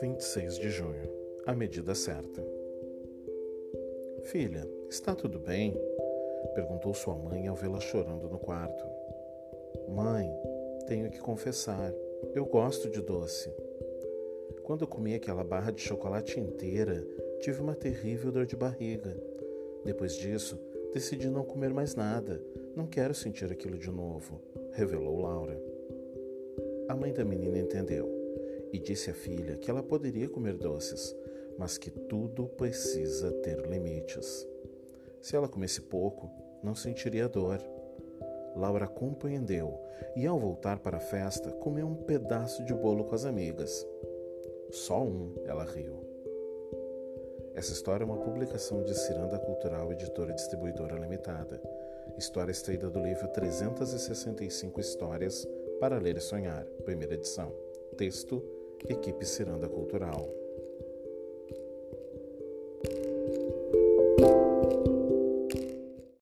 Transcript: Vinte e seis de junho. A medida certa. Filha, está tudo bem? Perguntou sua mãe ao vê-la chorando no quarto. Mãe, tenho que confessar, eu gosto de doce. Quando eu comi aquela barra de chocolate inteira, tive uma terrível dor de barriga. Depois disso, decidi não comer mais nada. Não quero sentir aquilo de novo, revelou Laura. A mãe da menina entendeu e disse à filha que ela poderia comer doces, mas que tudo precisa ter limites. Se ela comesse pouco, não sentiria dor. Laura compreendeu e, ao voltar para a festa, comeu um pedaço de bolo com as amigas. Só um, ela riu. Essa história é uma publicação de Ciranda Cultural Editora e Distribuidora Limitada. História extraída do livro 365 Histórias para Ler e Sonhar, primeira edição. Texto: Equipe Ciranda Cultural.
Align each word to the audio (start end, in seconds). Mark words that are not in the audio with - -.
Vinte 0.00 0.20
e 0.20 0.24
seis 0.24 0.56
de 0.56 0.70
junho. 0.70 1.10
A 1.46 1.54
medida 1.54 1.94
certa. 1.94 2.46
Filha, 4.22 4.68
está 4.88 5.14
tudo 5.14 5.40
bem? 5.40 5.74
Perguntou 6.54 6.94
sua 6.94 7.16
mãe 7.16 7.48
ao 7.48 7.56
vê-la 7.56 7.80
chorando 7.80 8.28
no 8.28 8.38
quarto. 8.38 8.84
Mãe, 9.88 10.30
tenho 10.86 11.10
que 11.10 11.18
confessar, 11.18 11.92
eu 12.34 12.46
gosto 12.46 12.88
de 12.88 13.00
doce. 13.00 13.50
Quando 14.62 14.82
eu 14.82 14.88
comi 14.88 15.14
aquela 15.14 15.42
barra 15.42 15.72
de 15.72 15.80
chocolate 15.80 16.38
inteira, 16.38 17.04
tive 17.40 17.60
uma 17.60 17.74
terrível 17.74 18.30
dor 18.30 18.46
de 18.46 18.54
barriga. 18.54 19.16
Depois 19.84 20.16
disso, 20.16 20.56
decidi 20.94 21.28
não 21.28 21.42
comer 21.42 21.74
mais 21.74 21.96
nada. 21.96 22.40
Não 22.76 22.86
quero 22.86 23.12
sentir 23.12 23.50
aquilo 23.50 23.76
de 23.76 23.90
novo, 23.90 24.40
revelou 24.72 25.20
Laura. 25.20 25.60
A 26.88 26.94
mãe 26.94 27.12
da 27.12 27.24
menina 27.24 27.58
entendeu 27.58 28.08
e 28.72 28.78
disse 28.78 29.10
à 29.10 29.14
filha 29.14 29.56
que 29.56 29.68
ela 29.68 29.82
poderia 29.82 30.28
comer 30.28 30.54
doces, 30.54 31.14
mas 31.58 31.76
que 31.76 31.90
tudo 31.90 32.46
precisa 32.46 33.32
ter 33.32 33.58
limites. 33.66 34.46
Se 35.20 35.34
ela 35.34 35.48
comesse 35.48 35.80
pouco, 35.80 36.30
não 36.62 36.76
sentiria 36.76 37.28
dor. 37.28 37.58
Laura 38.54 38.86
compreendeu 38.86 39.76
e, 40.14 40.24
ao 40.26 40.38
voltar 40.38 40.78
para 40.78 40.98
a 40.98 41.00
festa, 41.00 41.50
comeu 41.50 41.88
um 41.88 41.96
pedaço 41.96 42.64
de 42.64 42.72
bolo 42.72 43.04
com 43.04 43.16
as 43.16 43.24
amigas. 43.24 43.84
Só 44.70 45.02
um, 45.02 45.34
ela 45.44 45.64
riu. 45.64 46.13
Essa 47.54 47.72
história 47.72 48.02
é 48.02 48.06
uma 48.06 48.16
publicação 48.16 48.82
de 48.82 48.92
Ciranda 48.94 49.38
Cultural 49.38 49.92
Editora 49.92 50.32
e 50.32 50.34
Distribuidora 50.34 50.96
Limitada. 50.96 51.62
História 52.18 52.50
extraída 52.50 52.90
do 52.90 52.98
livro 53.00 53.28
365 53.28 54.80
Histórias 54.80 55.46
para 55.78 55.98
Ler 55.98 56.16
e 56.16 56.20
Sonhar, 56.20 56.64
primeira 56.84 57.14
edição. 57.14 57.54
Texto: 57.96 58.42
Equipe 58.88 59.24
Ciranda 59.24 59.68
Cultural. 59.68 60.28